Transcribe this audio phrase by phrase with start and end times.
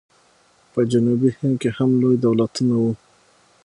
[0.73, 2.93] په جنوبي هند کې هم لوی دولتونه وو.